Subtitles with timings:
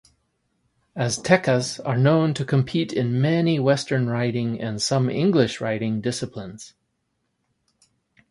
[0.95, 6.73] Aztecas are known to compete in many western riding and some English riding disciplines.